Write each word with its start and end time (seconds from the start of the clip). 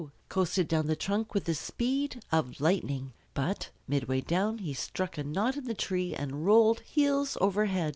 coasted 0.29 0.67
down 0.67 0.87
the 0.87 0.95
trunk 0.95 1.31
with 1.35 1.43
the 1.45 1.53
speed 1.53 2.23
of 2.31 2.59
lightning. 2.59 3.13
But 3.35 3.69
midway 3.87 4.21
down 4.21 4.57
he 4.57 4.73
struck 4.73 5.15
a 5.19 5.23
knot 5.23 5.55
in 5.57 5.65
the 5.65 5.75
tree 5.75 6.15
and 6.15 6.43
rolled 6.43 6.79
heels 6.79 7.37
over 7.39 7.65
head. 7.67 7.89